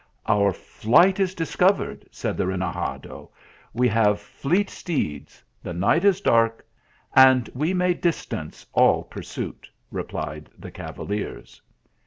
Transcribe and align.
"Our 0.25 0.51
flight 0.51 1.19
is 1.19 1.35
discovered," 1.35 2.07
said 2.09 2.35
the 2.35 2.47
renegado." 2.47 3.29
We 3.75 3.87
have 3.89 4.19
fleet 4.19 4.67
steeds, 4.71 5.43
the 5.61 5.75
night 5.75 6.03
is 6.03 6.21
dark, 6.21 6.65
and 7.15 7.47
we 7.53 7.75
may 7.75 7.93
distance 7.93 8.65
all 8.73 9.03
pursuit," 9.03 9.69
replied 9.91 10.49
the 10.57 10.71
cavaliers. 10.71 11.61